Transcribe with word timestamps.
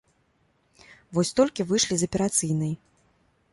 Вось 1.17 1.33
толькі 1.41 1.67
выйшлі 1.73 1.95
з 2.03 2.11
аперацыйнай. 2.13 2.73